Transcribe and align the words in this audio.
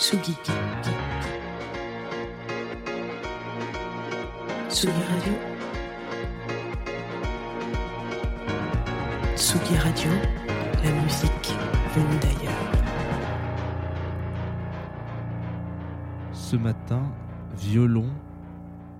Tsugi. 0.00 0.34
Tsugi 4.70 5.02
Radio. 5.10 5.32
Tsugi 9.36 9.76
Radio, 9.76 10.10
la 10.82 10.90
musique 11.02 11.52
venue 11.94 12.18
d'ailleurs. 12.22 12.72
Ce 16.32 16.56
matin, 16.56 17.02
violon, 17.58 18.08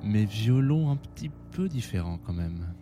mais 0.04 0.26
violon 0.26 0.90
un 0.90 0.96
petit 0.96 1.30
peu 1.50 1.66
différent 1.66 2.18
quand 2.26 2.34
même. 2.34 2.74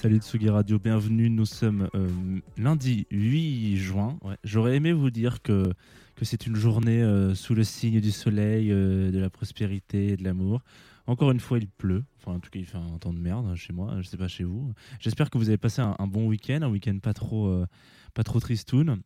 Salut 0.00 0.20
Tsugi 0.20 0.48
Radio, 0.48 0.78
bienvenue. 0.78 1.28
Nous 1.28 1.44
sommes 1.44 1.90
euh, 1.94 2.08
lundi 2.56 3.06
8 3.10 3.76
juin. 3.76 4.16
Ouais, 4.22 4.36
J'aurais 4.42 4.76
aimé 4.76 4.92
vous 4.94 5.10
dire 5.10 5.42
que, 5.42 5.74
que 6.18 6.24
c'est 6.24 6.46
une 6.46 6.56
journée 6.56 7.00
euh, 7.00 7.34
sous 7.36 7.54
le 7.54 7.62
signe 7.62 8.00
du 8.00 8.10
soleil, 8.10 8.72
euh, 8.72 9.12
de 9.12 9.18
la 9.20 9.30
prospérité 9.30 10.08
et 10.08 10.16
de 10.16 10.24
l'amour. 10.24 10.62
Encore 11.06 11.30
une 11.30 11.38
fois, 11.38 11.58
il 11.58 11.68
pleut. 11.68 12.04
Enfin, 12.18 12.36
en 12.36 12.40
tout 12.40 12.50
cas, 12.50 12.58
il 12.58 12.66
fait 12.66 12.76
un 12.76 12.98
temps 12.98 13.12
de 13.12 13.18
merde 13.18 13.54
chez 13.54 13.72
moi. 13.72 13.94
Je 14.00 14.08
sais 14.08 14.16
pas 14.16 14.26
chez 14.26 14.42
vous. 14.42 14.74
J'espère 14.98 15.30
que 15.30 15.38
vous 15.38 15.48
avez 15.48 15.58
passé 15.58 15.80
un, 15.80 15.94
un 15.98 16.06
bon 16.08 16.26
week-end, 16.26 16.60
un 16.62 16.68
week-end 16.68 16.98
pas 17.00 17.14
trop, 17.14 17.46
euh, 17.46 17.66
pas 18.14 18.24
trop 18.24 18.40
tristoun. 18.40 19.00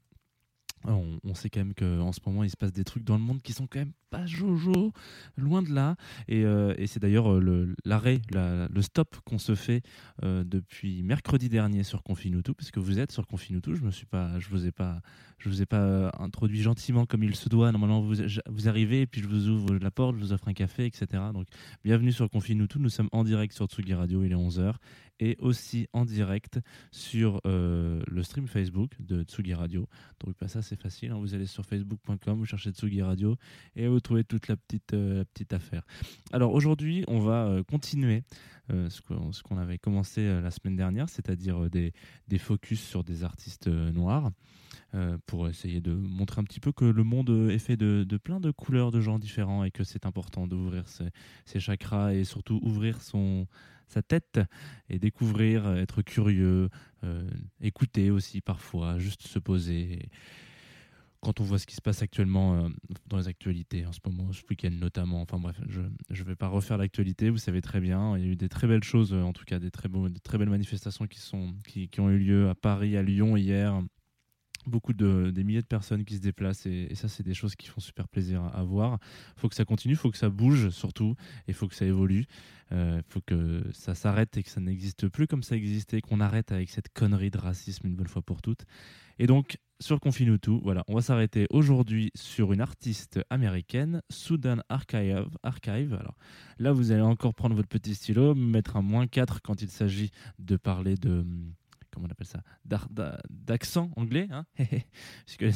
On, 0.85 1.19
on 1.25 1.35
sait 1.35 1.49
quand 1.51 1.61
même 1.61 1.75
qu'en 1.75 2.13
ce 2.13 2.21
moment, 2.27 2.43
il 2.45 2.51
se 2.51 2.57
passe 2.57 2.73
des 2.73 2.85
trucs 2.85 3.05
dans 3.05 3.17
le 3.17 3.23
monde 3.23 3.41
qui 3.43 3.53
sont 3.53 3.67
quand 3.67 3.79
même 3.79 3.93
pas 4.11 4.27
jojo, 4.27 4.93
loin 5.39 5.63
de 5.63 5.73
là. 5.73 5.97
Et, 6.29 6.45
euh, 6.45 6.75
c'est 6.87 7.01
d'ailleurs 7.01 7.33
euh, 7.33 7.75
l'arrêt, 7.85 8.21
la- 8.31 8.69
le 8.69 8.83
stop 8.83 9.17
qu'on 9.25 9.39
se 9.39 9.55
fait 9.55 9.83
euh, 10.23 10.45
depuis 10.45 11.03
mercredi 11.03 11.49
dernier 11.49 11.83
sur 11.83 12.03
Confinutu, 12.03 12.53
parce 12.55 12.71
que 12.71 12.81
vous 12.81 12.99
êtes 12.99 13.11
sur 13.13 13.27
Confinutu. 13.27 13.75
Je 13.77 13.83
me 13.83 13.91
vous 14.51 14.67
ai 14.67 14.73
pas, 14.73 15.01
vous 15.49 15.63
ai 15.63 15.67
pas 15.67 16.13
introduit 16.19 16.61
gentiment 16.61 17.07
comme 17.07 17.23
il 17.23 17.35
se 17.37 17.49
doit. 17.49 17.73
Normalement, 17.73 18.01
vous, 18.03 18.15
vous 18.49 18.69
arrivez 18.69 19.03
et 19.03 19.07
puis 19.07 19.23
je 19.23 19.29
vous 19.29 19.49
ouvre 19.49 19.75
la 19.77 19.91
porte, 19.91 20.17
je 20.17 20.21
vous 20.21 20.33
offre 20.33 20.49
un 20.49 20.53
café, 20.55 20.85
etc. 20.85 21.07
Donc, 21.33 21.47
bienvenue 21.85 22.13
sur 22.13 22.29
Confinutu. 22.29 22.79
Nous 22.79 22.91
sommes 22.91 23.09
en 23.13 23.25
direct 23.25 23.55
sur 23.55 23.67
Tsugi 23.67 23.95
Radio, 23.95 24.23
il 24.25 24.33
est 24.33 24.37
11h, 24.37 24.75
et 25.21 25.37
aussi 25.39 25.87
en 25.95 26.05
direct 26.05 26.61
sur 26.91 27.41
le 27.45 28.23
stream 28.23 28.47
Facebook 28.47 28.93
de 29.01 29.23
Tsugi 29.23 29.55
Radio. 29.55 29.89
Donc, 30.25 30.35
bah, 30.41 30.49
ça, 30.49 30.61
c'est 30.63 30.72
facile. 30.77 31.13
hein. 31.13 31.19
Vous 31.19 31.35
allez 31.35 31.47
sur 31.47 31.65
facebook.com, 31.65 32.39
vous 32.39 32.45
cherchez 32.47 32.71
Tsugi 32.71 33.03
Radio 33.03 33.37
et 33.77 33.89
vous 33.89 34.01
trouvez 34.01 34.25
toute 34.25 34.49
la 34.49 34.57
petite, 34.57 34.95
euh, 34.95 35.25
petite 35.33 35.53
affaire. 35.53 35.83
Alors, 36.33 36.53
aujourd'hui, 36.55 37.05
on 37.09 37.21
va 37.21 37.47
euh, 37.47 37.63
continuer 37.63 38.25
euh, 38.71 38.89
ce 38.89 39.43
qu'on 39.43 39.59
avait 39.59 39.79
commencé 39.79 40.21
euh, 40.21 40.41
la 40.41 40.51
semaine 40.53 40.77
dernière, 40.77 41.09
c'est-à-dire 41.09 41.65
euh, 41.65 41.69
des, 41.69 41.93
des 42.29 42.39
focus 42.39 42.81
sur 42.81 43.03
des 43.03 43.25
artistes 43.25 43.67
noirs. 43.69 44.31
pour 45.27 45.49
essayer 45.49 45.81
de 45.81 45.95
montrer 45.95 46.41
un 46.41 46.45
petit 46.45 46.61
peu 46.61 46.71
que 46.73 46.85
le 46.85 47.03
monde 47.03 47.51
est 47.51 47.59
fait 47.59 47.77
de, 47.77 48.05
de 48.07 48.17
plein 48.19 48.41
de 48.41 48.51
couleurs 48.51 48.91
de 48.91 49.01
gens 49.01 49.19
différents 49.19 49.65
et 49.65 49.71
que 49.71 49.85
c'est 49.85 50.05
important 50.07 50.47
d'ouvrir 50.47 50.85
ses, 50.87 51.61
chakras 51.61 52.13
et 52.13 52.25
surtout 52.25 52.61
ouvrir 52.63 53.01
son, 53.01 53.47
sa 53.89 54.03
tête 54.03 54.39
et 54.91 54.99
découvrir, 54.99 55.67
être 55.77 56.03
curieux, 56.03 56.69
écouter 57.61 58.11
aussi 58.11 58.43
parfois, 58.43 58.99
juste 58.99 59.23
se 59.27 59.39
poser. 59.39 60.11
Quand 61.23 61.41
on 61.41 61.45
voit 61.45 61.59
ce 61.59 61.67
qui 61.67 61.77
se 61.77 61.81
passe 61.81 62.03
actuellement 62.03 62.57
euh, 62.57 62.69
dans 63.07 63.17
les 63.17 63.29
actualités, 63.29 63.87
en 63.87 63.93
ce 63.93 64.01
moment, 64.05 64.33
ce 64.33 64.43
week-end 64.51 64.73
notamment, 64.73 65.23
enfin 65.23 65.39
bref, 65.39 65.61
je 65.69 65.81
ne 65.81 66.27
vais 66.27 66.35
pas 66.35 66.49
refaire 66.49 66.79
l'actualité, 66.79 67.31
vous 67.31 67.39
savez 67.39 67.63
très 67.63 67.81
bien, 67.81 68.19
il 68.19 68.25
y 68.25 68.29
a 68.29 68.33
eu 68.33 68.37
des 68.37 68.49
très 68.49 68.67
belles 68.67 68.83
choses, 68.83 69.13
euh, 69.13 69.23
en 69.23 69.33
tout 69.33 69.45
cas 69.45 69.61
des 69.61 69.71
très, 69.71 69.89
beaux, 69.89 70.09
des 70.09 70.19
très 70.19 70.37
belles 70.37 70.51
manifestations 70.51 71.07
qui, 71.07 71.21
sont, 71.21 71.55
qui, 71.67 71.89
qui 71.89 72.01
ont 72.01 72.11
eu 72.11 72.19
lieu 72.19 72.49
à 72.49 72.57
Paris, 72.57 72.97
à 72.97 73.03
Lyon 73.03 73.37
hier, 73.37 73.81
beaucoup 74.67 74.93
de 74.93 75.31
des 75.31 75.45
milliers 75.45 75.63
de 75.63 75.67
personnes 75.67 76.05
qui 76.05 76.17
se 76.17 76.21
déplacent 76.21 76.67
et, 76.67 76.95
ça 76.95 77.09
c'est 77.09 77.23
des 77.23 77.35
choses 77.35 77.57
qui 77.57 77.69
font 77.69 77.81
super 77.81 78.09
plaisir 78.09 78.43
à, 78.43 78.49
à 78.59 78.63
voir. 78.63 78.99
Faut 79.37 79.49
que 79.49 79.55
ça 79.55 79.65
continue, 79.65 79.97
faut 79.97 80.11
que 80.11 80.19
ça 80.19 80.29
bouge 80.29 80.71
surtout 80.71 81.15
et 81.49 81.53
faut 81.53 81.69
que 81.69 81.75
ça 81.75 81.87
évolue. 81.87 82.27
Il 82.71 83.03
faut 83.07 83.21
que 83.21 83.63
ça 83.75 83.95
s'arrête 83.95 84.35
et 84.39 84.43
que 84.43 84.49
ça 84.49 84.61
n'existe 84.61 85.07
plus 85.09 85.27
comme 85.27 85.43
ça 85.43 85.57
existait, 85.57 86.01
qu'on 86.01 86.21
arrête 86.21 86.53
avec 86.53 86.71
cette 86.71 86.89
connerie 86.89 87.31
de 87.31 87.37
racisme 87.37 87.87
une 87.87 87.97
bonne 87.97 88.09
fois 88.09 88.23
pour 88.23 88.41
toutes. 88.41 88.65
Et 89.19 89.27
donc 89.27 89.59
sur 89.83 89.99
Confinutu, 90.01 90.61
voilà, 90.63 90.85
on 90.87 90.95
va 90.95 91.03
s'arrêter 91.03 91.47
aujourd'hui 91.51 92.13
sur 92.15 92.53
une 92.53 92.61
artiste 92.61 93.21
américaine, 93.31 94.01
Sudan 94.11 94.59
Archive. 94.69 95.29
Archive. 95.43 95.95
Alors 95.95 96.15
là, 96.59 96.73
vous 96.73 96.93
allez 96.93 97.03
encore 97.03 97.35
prendre 97.35 97.57
votre 97.57 97.69
petit 97.69 97.95
stylo, 97.95 98.35
mettre 98.35 98.77
un 98.77 98.83
moins 98.83 99.07
4 99.07 99.43
quand 99.43 99.61
il 99.61 99.71
s'agit 99.71 100.11
de 100.39 100.57
parler 100.57 100.97
de 100.97 101.27
comment 101.93 102.07
on 102.07 102.11
appelle 102.11 102.27
ça 102.27 102.41
d'accent 103.31 103.91
anglais 103.97 104.29
hein 104.31 104.45
parce 104.57 105.37
que 105.39 105.51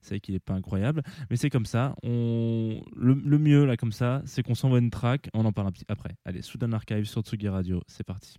c'est 0.00 0.20
qu'il 0.20 0.34
n'est 0.34 0.40
pas 0.40 0.54
incroyable 0.54 1.02
mais 1.30 1.36
c'est 1.36 1.50
comme 1.50 1.66
ça 1.66 1.94
on 2.02 2.82
le, 2.94 3.14
le 3.14 3.38
mieux 3.38 3.64
là 3.64 3.76
comme 3.76 3.92
ça 3.92 4.22
c'est 4.24 4.42
qu'on 4.42 4.54
s'envoie 4.54 4.78
une 4.78 4.90
track 4.90 5.28
on 5.34 5.44
en 5.44 5.52
parle 5.52 5.68
un 5.68 5.72
petit 5.72 5.86
après. 5.88 6.16
Allez 6.24 6.42
Soudan 6.42 6.72
Archive 6.72 7.04
sur 7.04 7.22
Tsugi 7.22 7.48
Radio 7.48 7.82
c'est 7.86 8.04
parti 8.04 8.38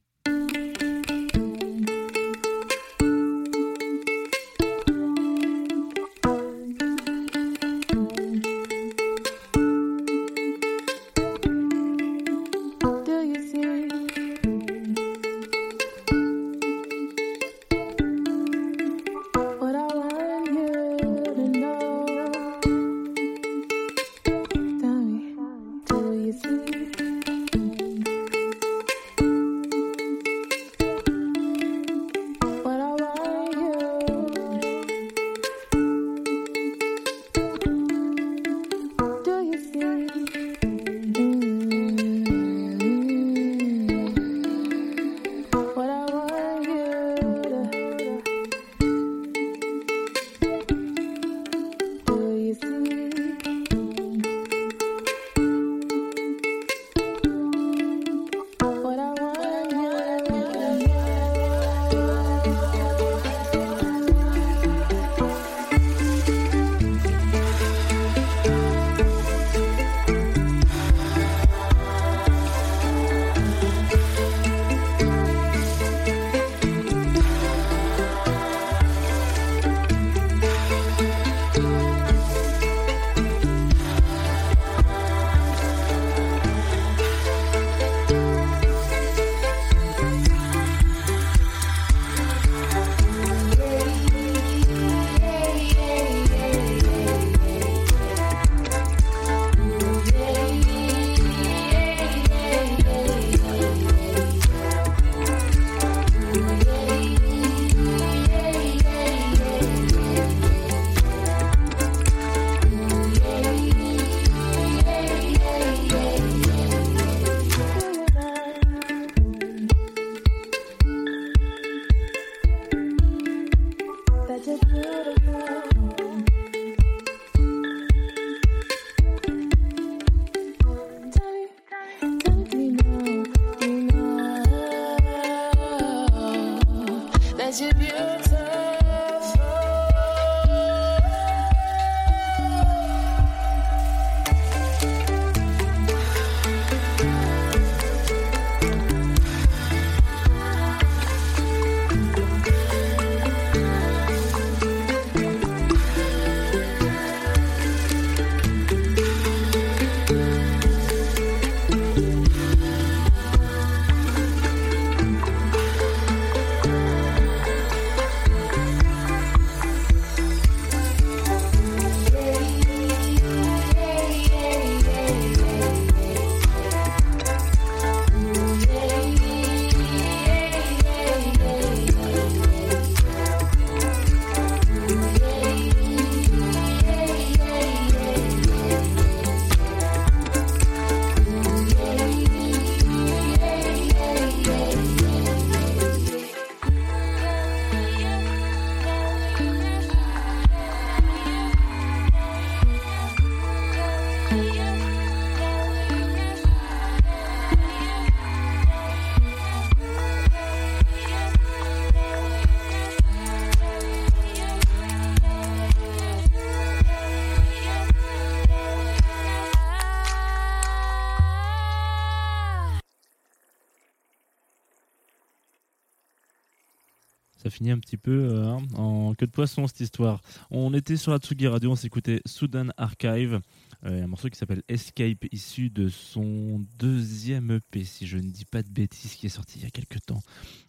un 227.65 227.79
petit 227.79 227.97
peu 227.97 228.11
euh, 228.11 228.45
hein, 228.45 228.59
en 228.75 229.13
queue 229.15 229.25
de 229.25 229.31
poisson 229.31 229.67
cette 229.67 229.79
histoire. 229.79 230.21
On 230.51 230.73
était 230.73 230.95
sur 230.95 231.11
la 231.11 231.17
Tsugi 231.17 231.47
Radio, 231.47 231.71
on 231.71 231.75
s'écoutait 231.75 232.21
Sudan 232.25 232.67
Archive, 232.77 233.41
euh, 233.85 234.03
un 234.03 234.07
morceau 234.07 234.29
qui 234.29 234.37
s'appelle 234.37 234.63
Escape, 234.67 235.25
issu 235.31 235.69
de 235.69 235.89
son 235.89 236.65
deuxième 236.77 237.51
EP, 237.51 237.83
si 237.83 238.07
je 238.07 238.17
ne 238.17 238.29
dis 238.29 238.45
pas 238.45 238.63
de 238.63 238.69
bêtises, 238.69 239.15
qui 239.15 239.25
est 239.25 239.29
sorti 239.29 239.59
il 239.59 239.63
y 239.63 239.67
a 239.67 239.69
quelques 239.69 240.05
temps 240.05 240.21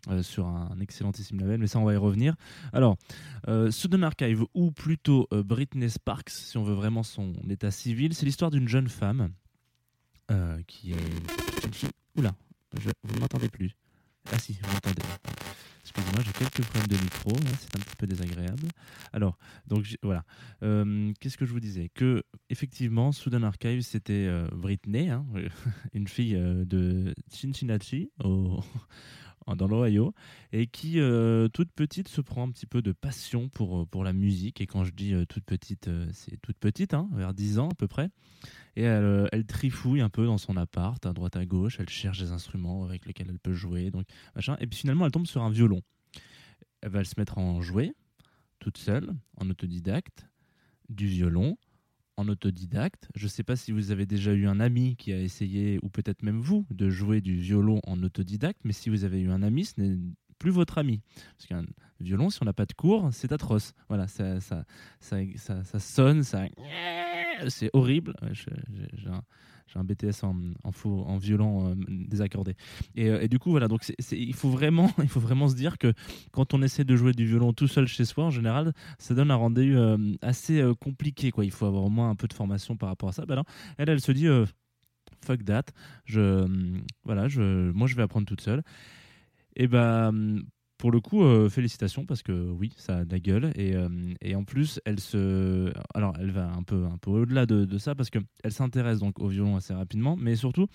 euh, 0.09 0.23
sur 0.23 0.47
un 0.47 0.79
excellentissime 0.81 1.41
label, 1.41 1.59
mais 1.61 1.67
ça 1.67 1.79
on 1.79 1.85
va 1.85 1.95
y 1.95 1.97
revenir. 1.97 2.35
Alors, 2.73 2.97
euh, 3.49 3.71
Sudan 3.71 4.03
Archive, 4.03 4.45
ou 4.55 4.71
plutôt 4.73 5.29
Britney 5.31 5.91
Sparks, 5.91 6.31
si 6.31 6.57
on 6.59 6.65
veut 6.65 6.75
vraiment 6.75 7.03
son 7.03 7.33
état 7.49 7.71
civil, 7.71 8.15
c'est 8.15 8.27
l'histoire 8.27 8.51
d'une 8.51 8.69
jeune 8.69 8.89
femme 8.89 9.31
qui 10.67 10.93
est... 10.93 10.97
Oula, 12.17 12.35
je... 12.79 12.91
vous 13.03 13.15
ne 13.15 13.21
m'entendez 13.21 13.49
plus. 13.49 13.75
Ah 14.31 14.39
si, 14.39 14.59
vous 14.63 14.73
m'entendez. 14.73 15.03
Excusez-moi, 15.99 16.23
j'ai 16.25 16.33
quelques 16.33 16.63
problèmes 16.69 16.87
de 16.87 17.03
micro, 17.03 17.31
hein, 17.33 17.57
c'est 17.59 17.77
un 17.77 17.81
petit 17.81 17.97
peu 17.97 18.07
désagréable. 18.07 18.69
Alors, 19.13 19.37
donc 19.67 19.85
voilà. 20.03 20.25
Qu'est-ce 20.61 21.37
que 21.37 21.45
je 21.45 21.53
vous 21.53 21.61
disais? 21.61 21.89
Que 21.93 22.23
effectivement, 22.51 23.11
Sudan 23.13 23.43
Archive, 23.43 23.81
c'était 23.83 24.27
euh, 24.29 24.47
Britney, 24.53 25.09
hein, 25.11 25.27
une 25.95 26.07
fille 26.07 26.37
euh, 26.37 26.65
de 26.65 27.15
Cincinnati, 27.29 28.11
au- 28.23 28.63
dans 29.57 29.67
l'Ohio, 29.67 30.15
et 30.53 30.67
qui, 30.67 31.01
euh, 31.01 31.49
toute 31.49 31.73
petite, 31.73 32.09
se 32.09 32.21
prend 32.21 32.47
un 32.47 32.51
petit 32.51 32.67
peu 32.67 32.83
de 32.83 32.93
passion 32.93 33.49
pour, 33.49 33.81
euh, 33.81 33.87
pour 33.87 34.05
la 34.05 34.13
musique. 34.13 34.61
Et 34.61 34.67
quand 34.67 34.85
je 34.85 34.93
dis 34.93 35.15
euh, 35.15 35.25
toute 35.25 35.45
petite, 35.45 35.91
c'est 36.13 36.41
toute 36.41 36.59
petite, 36.59 36.95
hein, 36.95 37.09
vers 37.13 37.35
10 37.35 37.59
ans 37.59 37.69
à 37.69 37.75
peu 37.75 37.89
près. 37.89 38.11
Et 38.77 38.83
elle, 38.83 39.29
elle 39.33 39.45
trifouille 39.45 40.01
un 40.01 40.09
peu 40.09 40.27
dans 40.27 40.39
son 40.39 40.57
appart, 40.57 41.05
à 41.05 41.13
droite 41.13 41.37
à 41.37 41.45
gauche. 41.45 41.79
Elle 41.81 41.89
cherche 41.89 42.21
des 42.21 42.31
instruments 42.31 42.85
avec 42.85 43.07
lesquels 43.07 43.29
elle 43.31 43.41
peut 43.41 43.55
jouer. 43.55 43.91
Donc, 43.91 44.07
machin. 44.37 44.57
Et 44.61 44.67
puis 44.67 44.79
finalement, 44.79 45.05
elle 45.05 45.13
tombe 45.13 45.27
sur 45.27 45.43
un 45.43 45.51
violon. 45.51 45.83
Elle 46.81 46.91
va 46.91 47.05
se 47.05 47.15
mettre 47.19 47.39
en 47.39 47.61
jouer, 47.61 47.93
toute 48.61 48.79
seule, 48.79 49.13
en 49.37 49.51
autodidacte, 49.51 50.27
du 50.89 51.07
violon, 51.07 51.57
en 52.19 52.29
autodidacte. 52.29 53.09
Je 53.15 53.25
ne 53.25 53.29
sais 53.29 53.45
pas 53.45 53.57
si 53.57 53.73
vous 53.73 53.91
avez 53.93 54.05
déjà 54.05 54.33
eu 54.33 54.47
un 54.47 54.61
ami 54.61 54.97
qui 54.97 55.13
a 55.13 55.21
essayé, 55.21 55.79
ou 55.83 55.89
peut-être 55.89 56.23
même 56.23 56.41
vous, 56.41 56.67
de 56.71 56.91
jouer 56.91 57.21
du 57.21 57.37
violon 57.37 57.81
en 57.87 58.03
autodidacte, 58.03 58.61
mais 58.65 58.73
si 58.73 58.91
vous 58.91 59.05
avez 59.05 59.21
eu 59.21 59.31
un 59.31 59.43
ami, 59.43 59.65
ce 59.65 59.81
n'est 59.81 59.97
plus 60.39 60.51
votre 60.51 60.79
ami. 60.79 61.01
Parce 61.37 61.47
qu'un 61.47 61.65
violon, 62.01 62.29
si 62.31 62.43
on 62.43 62.45
n'a 62.45 62.53
pas 62.53 62.67
de 62.67 62.73
cours, 62.73 63.09
c'est 63.13 63.33
atroce. 63.33 63.73
Voilà, 63.89 64.09
ça, 64.09 64.41
ça, 64.41 64.65
ça, 65.01 65.19
ça, 65.65 65.79
sonne, 65.79 66.23
ça... 66.25 66.47
C'est 67.49 67.71
horrible. 67.73 68.15
J'ai 69.73 69.79
un 69.79 69.85
BTS 69.85 70.25
en, 70.25 70.37
en, 70.65 71.17
violon 71.19 71.71
euh, 71.71 71.75
désaccordé. 71.89 72.55
Et, 72.95 73.09
euh, 73.09 73.21
et 73.21 73.29
du 73.29 73.39
coup, 73.39 73.51
voilà, 73.51 73.69
donc 73.69 73.83
il, 74.11 74.35
faut 74.35 74.51
vraiment, 74.51 74.91
il 75.03 75.09
faut 75.09 75.21
vraiment 75.21 75.49
se 75.49 75.55
dire 75.55 75.79
que 75.79 75.93
quand 76.33 76.55
on 76.55 76.63
essaie 76.63 76.85
de 76.85 76.97
jouer 76.97 77.13
du 77.13 77.27
violon 77.27 77.53
tout 77.53 77.69
seul 77.69 77.87
chez 77.87 78.05
soi, 78.05 78.25
en 78.25 78.31
général, 78.31 78.73
ça 78.99 79.15
donne 79.15 79.31
un 79.31 79.37
rendu 79.37 79.77
euh, 79.77 79.97
assez 80.23 80.61
euh, 80.61 80.75
compliqué. 80.75 81.31
Quoi. 81.31 81.45
Il 81.45 81.51
faut 81.51 81.67
avoir 81.67 81.85
au 81.85 81.91
moins 81.91 82.11
un 82.11 82.17
peu 82.17 82.29
de 82.29 82.33
formation 82.35 82.77
par 82.77 82.89
rapport 82.89 83.11
à 83.11 83.13
ça. 83.13 83.27
Ben 83.27 83.43
elle, 83.77 83.91
elle 83.91 84.01
se 84.01 84.13
dit, 84.13 84.27
fuck 85.25 85.45
that, 85.45 85.65
je, 86.05 86.21
euh, 86.21 86.47
voilà, 87.05 87.29
je, 87.29 87.71
moi 87.73 87.87
je 87.87 87.97
vais 87.97 88.03
apprendre 88.03 88.27
toute 88.27 88.41
seule. 88.41 88.63
Et 89.57 89.67
bah, 89.67 90.13
pour 90.79 90.93
le 90.93 91.01
coup, 91.01 91.25
euh, 91.25 91.51
félicitations 91.51 92.07
parce 92.07 92.23
que 92.23 92.33
oui, 92.33 92.73
ça 92.77 92.99
a 92.99 93.05
de 93.05 93.11
la 93.11 93.19
gueule. 93.19 93.53
Et, 93.57 93.75
euh, 93.75 93.89
et 94.21 94.35
en 94.37 94.45
plus, 94.45 94.81
elle 94.85 95.01
se. 95.01 95.73
Alors, 95.93 96.15
elle 96.21 96.31
va 96.31 96.49
un 96.51 96.63
peu, 96.63 96.85
un 96.85 96.97
peu 96.99 97.11
au-delà 97.11 97.47
de, 97.47 97.65
de 97.65 97.79
ça 97.79 97.95
parce 97.95 98.11
qu'elle 98.11 98.25
s'intéresse 98.49 99.01
donc 99.01 99.19
au 99.19 99.27
violon 99.27 99.57
assez 99.57 99.75
rapidement, 99.75 100.17
mais 100.17 100.37
surtout. 100.37 100.69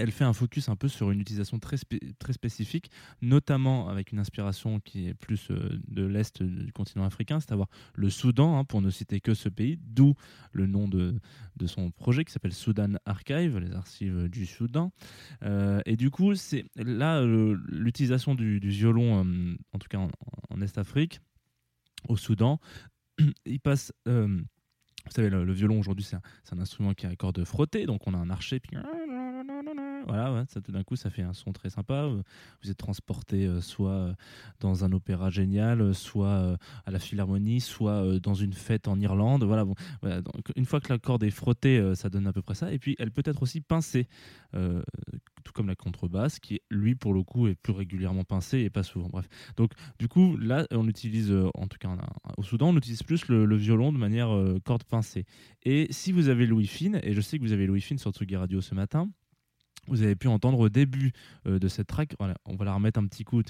Elle 0.00 0.12
fait 0.12 0.24
un 0.24 0.32
focus 0.32 0.68
un 0.68 0.76
peu 0.76 0.88
sur 0.88 1.10
une 1.10 1.20
utilisation 1.20 1.58
très, 1.58 1.76
très 2.18 2.32
spécifique, 2.32 2.90
notamment 3.20 3.88
avec 3.88 4.12
une 4.12 4.18
inspiration 4.18 4.80
qui 4.80 5.08
est 5.08 5.14
plus 5.14 5.50
euh, 5.50 5.78
de 5.88 6.04
l'Est 6.04 6.42
du 6.42 6.72
continent 6.72 7.04
africain, 7.04 7.38
c'est 7.40 7.52
à 7.52 7.56
dire 7.56 7.66
le 7.94 8.08
Soudan, 8.08 8.58
hein, 8.58 8.64
pour 8.64 8.80
ne 8.80 8.90
citer 8.90 9.20
que 9.20 9.34
ce 9.34 9.48
pays, 9.48 9.78
d'où 9.82 10.14
le 10.52 10.66
nom 10.66 10.88
de, 10.88 11.14
de 11.56 11.66
son 11.66 11.90
projet 11.90 12.24
qui 12.24 12.32
s'appelle 12.32 12.54
Sudan 12.54 12.94
Archive, 13.04 13.58
les 13.58 13.72
archives 13.74 14.28
du 14.28 14.46
Soudan. 14.46 14.92
Euh, 15.42 15.80
et 15.84 15.96
du 15.96 16.10
coup, 16.10 16.34
c'est 16.34 16.64
là 16.76 17.20
euh, 17.20 17.58
l'utilisation 17.68 18.34
du, 18.34 18.58
violon, 18.58 19.24
euh, 19.24 19.54
en 19.72 19.78
tout 19.78 19.88
cas 19.88 19.98
en, 19.98 20.60
Est-Afrique, 20.60 21.20
au 22.08 22.16
Soudan, 22.16 22.58
il 23.44 23.60
passe. 23.60 23.92
euh, 24.08 24.40
vous 25.06 25.12
savez, 25.12 25.30
le, 25.30 25.52
violon 25.52 25.78
aujourd'hui, 25.78 26.04
c'est 26.04 26.16
un, 26.16 26.22
un 26.52 26.58
instrument 26.58 26.92
qui 26.92 27.06
a 27.06 27.08
à 27.08 27.16
cordes 27.16 27.42
frottées, 27.44 27.86
donc 27.86 28.06
on 28.06 28.12
a 28.12 28.18
un 28.18 28.28
archet, 28.28 28.60
puis 28.60 28.76
voilà, 30.10 30.44
ça, 30.48 30.60
tout 30.60 30.72
d'un 30.72 30.82
coup, 30.82 30.96
ça 30.96 31.08
fait 31.08 31.22
un 31.22 31.32
son 31.32 31.52
très 31.52 31.70
sympa. 31.70 32.08
Vous 32.62 32.70
êtes 32.70 32.76
transporté 32.76 33.46
euh, 33.46 33.60
soit 33.60 33.90
euh, 33.90 34.14
dans 34.58 34.84
un 34.84 34.90
opéra 34.90 35.30
génial, 35.30 35.80
euh, 35.80 35.92
soit 35.92 36.56
à 36.84 36.90
la 36.90 36.98
Philharmonie, 36.98 37.60
soit 37.60 38.18
dans 38.18 38.34
une 38.34 38.52
fête 38.52 38.88
en 38.88 38.98
Irlande. 38.98 39.44
Voilà, 39.44 39.64
une 40.56 40.64
fois 40.64 40.80
que 40.80 40.92
la 40.92 40.98
corde 40.98 41.22
est 41.22 41.30
frottée, 41.30 41.94
ça 41.94 42.08
donne 42.10 42.26
à 42.26 42.32
peu 42.32 42.42
près 42.42 42.56
ça. 42.56 42.72
Et 42.72 42.80
puis, 42.80 42.96
elle 42.98 43.12
peut 43.12 43.22
être 43.24 43.42
aussi 43.42 43.60
pincée, 43.60 44.08
tout 44.52 45.52
comme 45.54 45.68
la 45.68 45.76
contrebasse, 45.76 46.40
qui, 46.40 46.60
lui, 46.70 46.96
pour 46.96 47.14
le 47.14 47.22
coup, 47.22 47.46
est 47.46 47.54
plus 47.54 47.72
régulièrement 47.72 48.24
pincée 48.24 48.58
et 48.58 48.70
pas 48.70 48.82
souvent. 48.82 49.08
Bref. 49.08 49.28
Donc, 49.56 49.72
du 50.00 50.08
coup, 50.08 50.36
là, 50.36 50.66
on 50.72 50.88
utilise, 50.88 51.32
en 51.54 51.68
tout 51.68 51.78
cas 51.78 51.88
au 52.36 52.42
Soudan, 52.42 52.70
on 52.70 52.76
utilise 52.76 53.04
plus 53.04 53.28
le, 53.28 53.56
violon 53.56 53.92
de 53.92 53.98
manière 53.98 54.30
corde 54.64 54.84
pincée. 54.84 55.24
Et 55.62 55.86
si 55.90 56.10
vous 56.10 56.28
avez 56.28 56.46
Louis 56.46 56.66
Fine, 56.66 57.00
et 57.04 57.12
je 57.12 57.20
sais 57.20 57.38
que 57.38 57.44
vous 57.44 57.52
avez 57.52 57.66
Louis 57.66 57.80
Fine 57.80 57.98
sur 57.98 58.10
Tsugi 58.10 58.36
Radio 58.36 58.60
ce 58.60 58.74
matin, 58.74 59.08
vous 59.90 60.02
avez 60.02 60.16
pu 60.16 60.28
entendre 60.28 60.58
au 60.58 60.68
début 60.68 61.12
euh, 61.46 61.58
de 61.58 61.68
cette 61.68 61.88
track, 61.88 62.14
voilà, 62.18 62.34
on 62.46 62.56
va 62.56 62.64
la 62.64 62.74
remettre 62.74 62.98
un 62.98 63.06
petit 63.06 63.24
coup. 63.24 63.42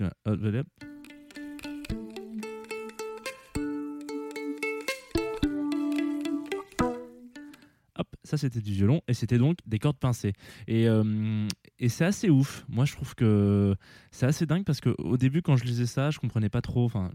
Ça 8.31 8.37
c'était 8.37 8.61
du 8.61 8.73
violon 8.73 9.01
et 9.09 9.15
c'était 9.15 9.39
donc 9.39 9.59
des 9.67 9.79
cordes 9.79 9.99
pincées. 9.99 10.33
Et, 10.69 10.89
euh, 10.89 11.47
et 11.79 11.89
c'est 11.89 12.05
assez 12.05 12.31
ouf. 12.31 12.65
Moi 12.69 12.85
je 12.85 12.93
trouve 12.93 13.15
que 13.15 13.75
c'est 14.11 14.27
assez 14.27 14.47
dingue 14.47 14.65
parce 14.65 14.81
qu'au 14.81 15.17
début 15.17 15.43
quand 15.43 15.57
je 15.57 15.65
lisais 15.65 15.87
ça, 15.87 16.11
je 16.11 16.19
comprenais 16.19 16.49
pas 16.49 16.63
trop, 16.63 16.85
enfin 16.85 17.11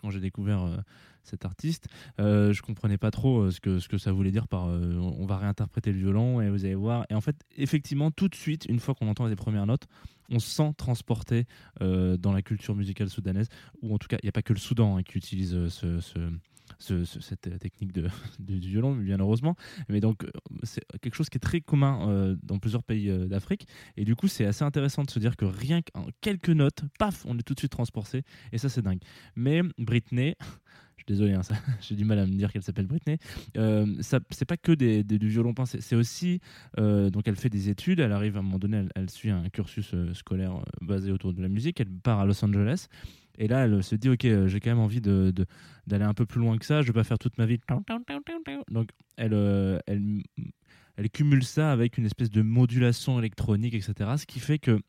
quand 0.00 0.10
j'ai 0.10 0.20
découvert 0.20 0.62
euh, 0.62 0.76
cet 1.24 1.44
artiste, 1.44 1.86
euh, 2.20 2.52
je 2.52 2.62
comprenais 2.62 2.98
pas 2.98 3.10
trop 3.10 3.40
euh, 3.40 3.50
ce, 3.50 3.60
que, 3.60 3.78
ce 3.78 3.88
que 3.88 3.98
ça 3.98 4.12
voulait 4.12 4.30
dire 4.30 4.46
par 4.48 4.66
on 4.66 5.26
va 5.26 5.38
réinterpréter 5.38 5.92
le 5.92 5.98
violon 5.98 6.40
et 6.40 6.50
vous 6.50 6.64
allez 6.64 6.74
voir. 6.74 7.06
Et 7.10 7.14
en 7.14 7.20
fait, 7.20 7.36
effectivement, 7.56 8.10
tout 8.10 8.28
de 8.28 8.34
suite, 8.34 8.66
une 8.68 8.78
fois 8.78 8.94
qu'on 8.94 9.08
entend 9.08 9.26
les 9.26 9.36
premières 9.36 9.66
notes, 9.66 9.86
on 10.30 10.38
se 10.38 10.48
sent 10.48 10.72
transporté 10.76 11.46
dans 11.80 12.32
la 12.32 12.42
culture 12.42 12.74
musicale 12.74 13.08
soudanaise, 13.08 13.48
ou 13.82 13.94
en 13.94 13.98
tout 13.98 14.08
cas, 14.08 14.18
il 14.22 14.26
n'y 14.26 14.28
a 14.28 14.32
pas 14.32 14.42
que 14.42 14.52
le 14.52 14.58
Soudan 14.58 14.96
hein, 14.98 15.02
qui 15.02 15.16
utilise 15.16 15.68
ce- 15.68 16.00
ce- 16.78 17.04
ce- 17.04 17.20
cette 17.20 17.46
euh, 17.46 17.58
technique 17.58 17.92
de, 17.92 18.08
du 18.38 18.58
violon, 18.68 18.94
bien 18.94 19.18
heureusement. 19.18 19.56
Mais 19.88 20.00
donc, 20.00 20.24
euh, 20.24 20.30
c'est 20.62 20.82
quelque 21.00 21.14
chose 21.14 21.28
qui 21.28 21.36
est 21.36 21.40
très 21.40 21.60
commun 21.60 22.08
euh, 22.08 22.36
dans 22.42 22.58
plusieurs 22.58 22.82
pays 22.82 23.10
d'Afrique. 23.28 23.66
Et 23.96 24.04
du 24.04 24.14
coup, 24.16 24.28
c'est 24.28 24.44
assez 24.46 24.64
intéressant 24.64 25.02
de 25.04 25.10
se 25.10 25.18
dire 25.18 25.36
que 25.36 25.44
rien 25.44 25.80
qu'en 25.82 26.06
quelques 26.20 26.50
notes, 26.50 26.82
paf, 26.98 27.24
on 27.26 27.38
est 27.38 27.42
tout 27.42 27.54
de 27.54 27.58
suite 27.60 27.72
transporté. 27.72 28.22
Et 28.52 28.58
ça, 28.58 28.68
c'est 28.68 28.82
dingue. 28.82 29.00
Mais 29.36 29.62
Britney, 29.78 30.34
je 30.96 31.02
suis 31.02 31.06
désolé, 31.06 31.32
hein, 31.34 31.42
j'ai 31.80 31.94
du 31.94 32.04
mal 32.04 32.18
à 32.18 32.26
me 32.26 32.32
dire 32.36 32.52
qu'elle 32.52 32.62
s'appelle 32.62 32.86
Britney. 32.86 33.18
Euh, 33.56 33.86
c'est 34.00 34.44
pas 34.44 34.56
que 34.56 34.72
des, 34.72 35.04
du 35.04 35.28
violon 35.28 35.54
pincé, 35.54 35.80
c'est 35.80 35.96
aussi 35.96 36.40
donc 36.76 37.26
elle 37.26 37.36
fait 37.36 37.48
des 37.50 37.68
études. 37.68 38.00
Elle 38.00 38.12
arrive 38.12 38.36
à 38.36 38.40
un 38.40 38.42
moment 38.42 38.58
donné, 38.58 38.84
elle, 38.94 39.10
suit 39.10 39.30
un 39.30 39.48
cursus 39.48 39.94
scolaire 40.12 40.62
basé 40.80 41.10
autour 41.12 41.32
de 41.32 41.42
la 41.42 41.48
musique. 41.48 41.80
Elle 41.80 41.88
part 41.90 42.20
à 42.20 42.26
Los 42.26 42.44
Angeles. 42.44 42.86
Et 43.38 43.48
là, 43.48 43.64
elle 43.64 43.82
se 43.82 43.94
dit, 43.94 44.08
ok, 44.10 44.24
euh, 44.24 44.48
j'ai 44.48 44.60
quand 44.60 44.70
même 44.70 44.78
envie 44.80 45.00
de, 45.00 45.30
de- 45.34 45.46
d'aller 45.86 46.04
un 46.04 46.12
peu 46.14 46.26
plus 46.26 46.40
loin 46.40 46.58
que 46.58 46.66
ça. 46.66 46.82
Je 46.82 46.88
vais 46.88 46.92
pas 46.92 47.04
faire 47.04 47.18
toute 47.18 47.38
ma 47.38 47.46
vie. 47.46 47.58
Donc, 48.70 48.90
elle, 49.16 49.32
euh, 49.32 49.78
elle, 49.86 50.22
elle 50.96 51.10
cumule 51.10 51.44
ça 51.44 51.70
avec 51.72 51.96
une 51.98 52.04
espèce 52.04 52.30
de 52.30 52.42
modulation 52.42 53.18
électronique, 53.18 53.74
etc. 53.74 53.94
Ce 54.18 54.26
qui 54.26 54.40
fait 54.40 54.58
que, 54.58 54.80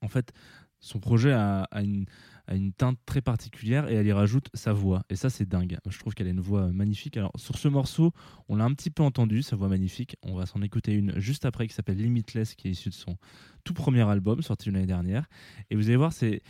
en 0.00 0.08
fait, 0.08 0.32
son 0.78 1.00
projet 1.00 1.32
a, 1.32 1.62
a 1.72 1.82
une, 1.82 2.04
a 2.46 2.54
une 2.54 2.72
teinte 2.72 2.98
très 3.06 3.20
particulière 3.20 3.88
et 3.90 3.94
elle 3.94 4.06
y 4.06 4.12
rajoute 4.12 4.48
sa 4.54 4.72
voix. 4.72 5.02
Et 5.10 5.16
ça, 5.16 5.28
c'est 5.30 5.48
dingue. 5.48 5.78
Je 5.88 5.98
trouve 5.98 6.14
qu'elle 6.14 6.28
a 6.28 6.30
une 6.30 6.40
voix 6.40 6.70
magnifique. 6.70 7.16
Alors, 7.16 7.32
sur 7.34 7.58
ce 7.58 7.66
morceau, 7.66 8.12
on 8.48 8.56
l'a 8.56 8.64
un 8.64 8.74
petit 8.74 8.90
peu 8.90 9.02
entendu, 9.02 9.42
sa 9.42 9.56
voix 9.56 9.68
magnifique. 9.68 10.16
On 10.22 10.36
va 10.36 10.46
s'en 10.46 10.62
écouter 10.62 10.92
une 10.92 11.18
juste 11.18 11.44
après 11.44 11.66
qui 11.66 11.74
s'appelle 11.74 11.96
Limitless, 11.96 12.54
qui 12.54 12.68
est 12.68 12.72
issue 12.72 12.90
de 12.90 12.94
son 12.94 13.16
tout 13.64 13.74
premier 13.74 14.02
album, 14.08 14.42
sorti 14.42 14.70
l'année 14.70 14.86
dernière. 14.86 15.26
Et 15.70 15.74
vous 15.76 15.88
allez 15.88 15.96
voir, 15.96 16.12
c'est 16.12 16.42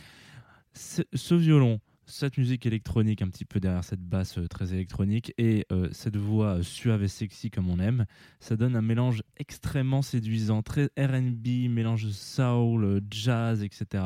ce 0.77 1.35
violon, 1.35 1.79
cette 2.07 2.37
musique 2.37 2.65
électronique 2.65 3.21
un 3.21 3.27
petit 3.27 3.45
peu 3.45 3.59
derrière 3.59 3.83
cette 3.83 4.01
basse 4.01 4.37
euh, 4.37 4.47
très 4.47 4.73
électronique 4.73 5.33
et 5.37 5.65
euh, 5.71 5.89
cette 5.91 6.15
voix 6.15 6.57
euh, 6.57 6.63
suave 6.63 7.03
et 7.03 7.07
sexy 7.07 7.51
comme 7.51 7.69
on 7.69 7.79
aime, 7.79 8.05
ça 8.39 8.55
donne 8.55 8.75
un 8.75 8.81
mélange 8.81 9.21
extrêmement 9.35 10.01
séduisant, 10.01 10.61
très 10.61 10.85
R&B, 10.97 11.69
mélange 11.69 12.09
soul, 12.09 13.01
jazz, 13.11 13.61
etc. 13.61 14.03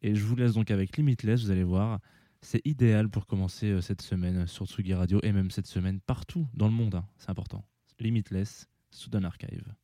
Et 0.00 0.14
je 0.14 0.24
vous 0.24 0.36
laisse 0.36 0.52
donc 0.54 0.70
avec 0.70 0.96
Limitless, 0.96 1.42
vous 1.42 1.50
allez 1.50 1.64
voir, 1.64 1.98
c'est 2.40 2.64
idéal 2.64 3.08
pour 3.08 3.26
commencer 3.26 3.80
cette 3.80 4.02
semaine 4.02 4.46
sur 4.46 4.66
Tsugi 4.66 4.94
Radio 4.94 5.18
et 5.22 5.32
même 5.32 5.50
cette 5.50 5.66
semaine 5.66 6.00
partout 6.00 6.46
dans 6.54 6.68
le 6.68 6.74
monde, 6.74 6.94
hein, 6.94 7.06
c'est 7.18 7.30
important. 7.30 7.64
Limitless, 7.98 8.68
Soudan 8.90 9.24
Archive. 9.24 9.74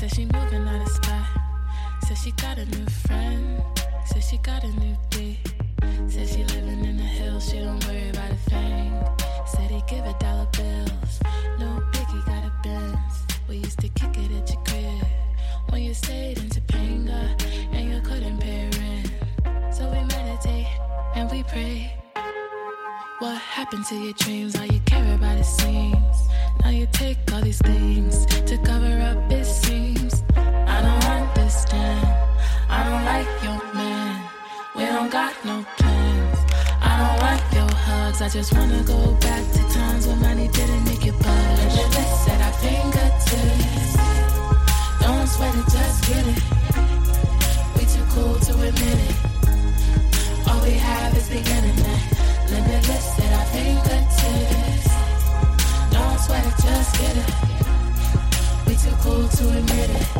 Said 0.00 0.14
she 0.14 0.24
moving 0.24 0.66
out 0.66 0.80
of 0.80 0.88
spot. 0.88 1.28
Said 2.06 2.16
she 2.16 2.30
got 2.30 2.56
a 2.56 2.64
new 2.64 2.86
friend. 3.04 3.62
Said 4.06 4.24
she 4.24 4.38
got 4.38 4.64
a 4.64 4.68
new 4.80 4.96
date. 5.10 5.36
Said 6.08 6.26
she 6.26 6.42
living 6.42 6.86
in 6.86 6.96
the 6.96 7.02
hills. 7.02 7.50
She 7.50 7.58
don't 7.58 7.86
worry 7.86 8.08
about 8.08 8.30
a 8.30 8.36
thing. 8.48 8.94
Said 9.46 9.70
he 9.70 9.82
give 9.86 10.06
her 10.06 10.16
dollar 10.18 10.48
bills. 10.56 11.20
No 11.58 11.82
biggie 11.92 12.24
got 12.24 12.44
a 12.46 12.52
Benz. 12.62 13.26
We 13.46 13.56
used 13.56 13.78
to 13.80 13.90
kick 13.90 14.16
it 14.16 14.32
at 14.32 14.50
your 14.50 14.64
crib 14.64 15.06
when 15.68 15.82
you 15.82 15.92
stayed 15.92 16.38
in 16.38 16.48
Topanga 16.48 17.38
and 17.70 17.92
you 17.92 18.00
couldn't 18.00 18.38
pay 18.38 18.70
rent. 18.78 19.74
So 19.74 19.84
we 19.90 20.02
meditate 20.02 20.66
and 21.14 21.30
we 21.30 21.42
pray. 21.42 21.92
What 23.20 23.36
happened 23.36 23.84
to 23.88 23.96
your 23.96 24.14
dreams? 24.14 24.58
All 24.58 24.64
you 24.64 24.80
care 24.86 25.14
about 25.14 25.36
is 25.36 25.46
seems. 25.46 26.16
Now 26.64 26.70
you 26.70 26.86
take 26.90 27.18
all 27.34 27.42
these 27.42 27.58
things 27.58 28.24
to 28.24 28.56
cover 28.64 28.98
up 29.02 29.30
it 29.30 29.44
seems. 29.44 30.24
I 30.34 30.80
don't 30.80 31.04
understand. 31.04 32.06
I 32.70 32.82
don't 32.82 33.04
like 33.04 33.28
your 33.44 33.74
man. 33.74 34.24
We 34.74 34.86
don't 34.86 35.12
got 35.12 35.34
no 35.44 35.66
plans. 35.76 36.38
I 36.80 36.92
don't 37.00 37.20
want 37.20 37.42
your 37.52 37.70
hugs. 37.84 38.22
I 38.22 38.30
just 38.30 38.54
wanna 38.54 38.82
go 38.84 39.12
back 39.20 39.44
to 39.52 39.62
times 39.68 40.06
when 40.06 40.18
money 40.22 40.48
didn't 40.48 40.84
make 40.86 41.04
you 41.04 41.12
budge. 41.12 41.76
And 41.76 41.92
this 41.92 42.26
at 42.26 42.40
our 42.40 42.54
fingertips. 42.64 43.96
Don't 45.02 45.28
sweat 45.28 45.54
it, 45.60 45.68
just 45.68 46.08
get 46.08 46.24
it. 46.26 46.42
We 47.76 47.84
too 47.84 48.06
cool 48.14 48.36
to 48.46 48.52
admit 48.66 48.98
it. 49.10 50.48
All 50.48 50.62
we 50.62 50.72
have 50.72 51.14
is 51.18 51.28
the 51.28 51.36
internet. 51.36 52.19
Limitless 52.50 53.14
fingertips. 53.52 54.88
Don't 55.92 56.18
sweat 56.18 56.44
just 56.60 56.98
get 56.98 57.16
it. 57.16 57.30
We 58.66 58.74
too 58.74 58.96
cool 59.02 59.28
to 59.28 59.58
admit 59.58 59.90
it. 59.90 60.19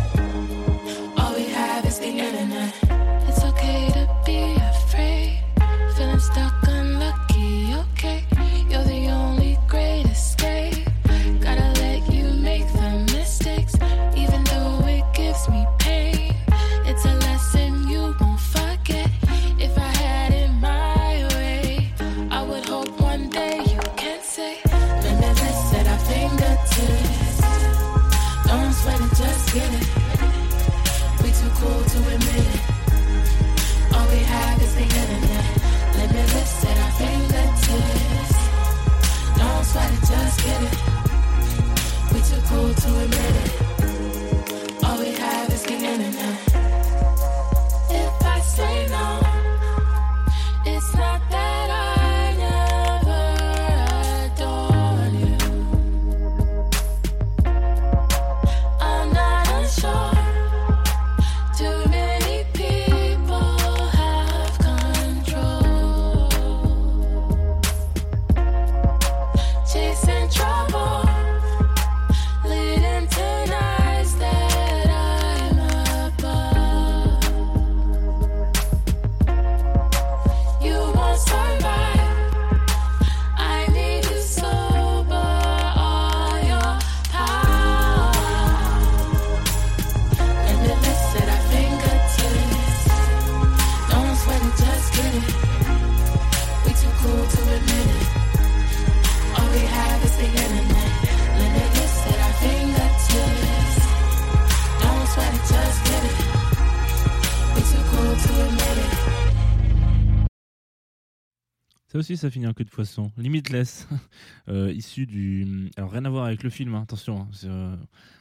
Ça 111.90 111.98
aussi, 111.98 112.16
ça 112.16 112.30
finit 112.30 112.46
un 112.46 112.52
coup 112.52 112.62
de 112.62 112.70
poisson. 112.70 113.10
Limitless, 113.16 113.88
euh, 114.48 114.72
issu 114.72 115.06
du. 115.06 115.70
Alors, 115.76 115.90
rien 115.90 116.04
à 116.04 116.08
voir 116.08 116.26
avec 116.26 116.44
le 116.44 116.50
film, 116.50 116.74
hein, 116.76 116.82
attention. 116.82 117.22
hein, 117.22 117.28
euh, 117.44 117.76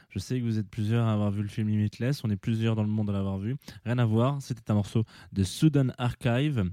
Je 0.08 0.18
sais 0.18 0.40
que 0.40 0.44
vous 0.44 0.58
êtes 0.58 0.68
plusieurs 0.68 1.06
à 1.06 1.12
avoir 1.12 1.30
vu 1.30 1.40
le 1.42 1.48
film 1.48 1.68
Limitless. 1.68 2.24
On 2.24 2.30
est 2.30 2.36
plusieurs 2.36 2.74
dans 2.74 2.82
le 2.82 2.88
monde 2.88 3.10
à 3.10 3.12
l'avoir 3.12 3.38
vu. 3.38 3.56
Rien 3.84 3.98
à 3.98 4.04
voir. 4.04 4.42
C'était 4.42 4.68
un 4.72 4.74
morceau 4.74 5.04
de 5.32 5.44
Sudan 5.44 5.90
Archive. 5.98 6.64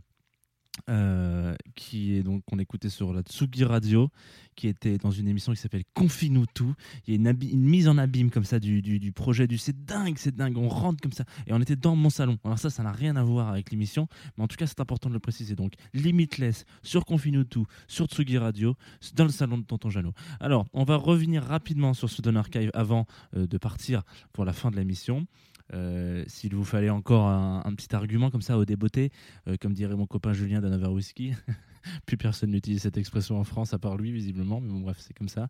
Euh, 0.89 1.55
qui 1.75 2.13
est 2.13 2.23
donc 2.23 2.43
qu'on 2.45 2.59
écoutait 2.59 2.89
sur 2.89 3.13
la 3.13 3.21
Tsugi 3.21 3.63
Radio, 3.63 4.09
qui 4.55 4.67
était 4.67 4.97
dans 4.97 5.11
une 5.11 5.27
émission 5.27 5.53
qui 5.53 5.59
s'appelle 5.59 5.83
Confine-nous 5.93 6.45
tout. 6.53 6.73
Il 7.05 7.13
y 7.13 7.27
a 7.27 7.31
une, 7.31 7.61
mise 7.61 7.87
en 7.87 7.97
abîme 7.97 8.31
comme 8.31 8.43
ça 8.43 8.59
du, 8.59 8.81
du, 8.81 8.99
du 8.99 9.11
projet 9.11 9.47
du 9.47 9.57
c'est 9.57 9.85
dingue, 9.85 10.15
c'est 10.17 10.35
dingue, 10.35 10.57
on 10.57 10.69
rentre 10.69 11.01
comme 11.01 11.11
ça. 11.11 11.25
Et 11.45 11.53
on 11.53 11.61
était 11.61 11.75
dans 11.75 11.95
mon 11.95 12.09
salon. 12.09 12.37
Alors 12.43 12.59
ça, 12.59 12.69
ça 12.69 12.83
n'a 12.83 12.91
rien 12.91 13.15
à 13.15 13.23
voir 13.23 13.49
avec 13.49 13.71
l'émission, 13.71 14.07
mais 14.37 14.43
en 14.43 14.47
tout 14.47 14.57
cas, 14.57 14.67
c'est 14.67 14.79
important 14.79 15.09
de 15.09 15.13
le 15.13 15.19
préciser. 15.19 15.55
Donc, 15.55 15.73
Limitless 15.93 16.65
sur 16.83 17.05
Confine-nous 17.05 17.45
tout, 17.45 17.67
sur 17.87 18.05
Tsugi 18.05 18.37
Radio, 18.37 18.75
dans 19.15 19.25
le 19.25 19.29
salon 19.29 19.57
de 19.57 19.63
Tonton 19.63 19.89
Jeannot. 19.89 20.13
Alors, 20.39 20.65
on 20.73 20.83
va 20.83 20.95
revenir 20.95 21.43
rapidement 21.43 21.93
sur 21.93 22.09
ce 22.09 22.21
Don 22.21 22.35
Archive 22.35 22.71
avant 22.73 23.05
euh, 23.35 23.47
de 23.47 23.57
partir 23.57 24.03
pour 24.33 24.45
la 24.45 24.53
fin 24.53 24.71
de 24.71 24.75
l'émission. 24.75 25.27
Euh, 25.73 26.23
S'il 26.27 26.55
vous 26.55 26.63
fallait 26.63 26.89
encore 26.89 27.27
un, 27.27 27.73
petit 27.75 27.93
argument 27.95 28.29
comme 28.29 28.41
ça 28.41 28.57
au 28.57 28.65
débeauté, 28.65 29.11
euh, 29.47 29.55
comme 29.59 29.73
dirait 29.73 29.95
mon 29.95 30.05
copain 30.05 30.33
Julien 30.33 30.61
d'Anover 30.61 30.87
Whisky, 30.87 31.33
plus 32.05 32.17
personne 32.17 32.51
n'utilise 32.51 32.81
cette 32.81 32.97
expression 32.97 33.39
en 33.39 33.43
France 33.43 33.73
à 33.73 33.79
part 33.79 33.97
lui 33.97 34.11
visiblement, 34.11 34.59
mais 34.59 34.69
bon 34.69 34.79
bref 34.79 34.97
c'est 34.99 35.13
comme 35.13 35.29
ça. 35.29 35.47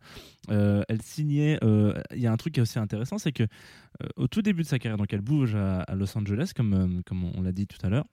Euh, 0.49 0.83
elle 0.89 1.01
signait, 1.01 1.59
euh, 1.63 1.93
il 2.13 2.19
y 2.19 2.27
a 2.27 2.31
un 2.31 2.37
truc 2.37 2.53
qui 2.53 2.59
est 2.59 2.63
aussi 2.63 2.79
intéressant, 2.79 3.17
c'est 3.17 3.31
que 3.31 3.43
au 4.15 4.27
tout 4.27 4.43
début 4.43 4.61
de 4.61 4.67
sa 4.67 4.77
carrière, 4.77 4.97
donc 4.97 5.11
elle 5.11 5.21
bouge 5.21 5.55
à, 5.55 5.83
Los 5.95 6.15
Angeles 6.17 6.51
comme, 6.55 7.01
comme 7.05 7.23
on, 7.23 7.41
l'a 7.41 7.51
dit 7.51 7.65
tout 7.65 7.83
à 7.83 7.89
l'heure. 7.89 8.05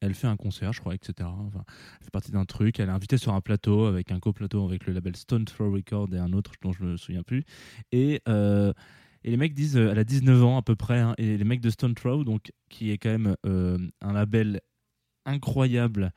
Elle 0.00 0.12
fait 0.12 0.26
un 0.26 0.36
concert, 0.36 0.74
je 0.74 0.80
crois, 0.80 0.94
etc. 0.94 1.14
Enfin, 1.22 1.64
elle 1.98 2.04
fait 2.04 2.10
partie 2.10 2.30
d'un 2.30 2.44
truc. 2.44 2.78
Elle 2.78 2.90
est 2.90 2.92
invitée 2.92 3.16
sur 3.16 3.32
un 3.32 3.40
plateau 3.40 3.86
avec 3.86 4.10
un 4.10 4.20
coplateau 4.20 4.66
avec 4.66 4.86
le 4.86 4.92
label 4.92 5.16
Stone 5.16 5.46
Throw 5.46 5.72
Record 5.72 6.12
et 6.12 6.18
un 6.18 6.34
autre 6.34 6.52
dont 6.60 6.72
je 6.72 6.84
me 6.84 6.96
souviens 6.98 7.22
plus. 7.22 7.44
Et 7.92 8.20
et 9.24 9.30
les 9.30 9.36
mecs 9.36 9.54
disent, 9.54 9.76
euh, 9.76 9.90
elle 9.90 9.98
a 9.98 10.04
19 10.04 10.44
ans 10.44 10.58
à 10.58 10.62
peu 10.62 10.76
près, 10.76 11.00
hein, 11.00 11.14
et 11.18 11.36
les 11.36 11.44
mecs 11.44 11.60
de 11.60 11.70
Stone 11.70 11.94
Throw, 11.94 12.24
donc, 12.24 12.52
qui 12.68 12.90
est 12.90 12.98
quand 12.98 13.10
même 13.10 13.36
euh, 13.46 13.78
un 14.02 14.12
label 14.12 14.60
incroyable, 15.24 16.12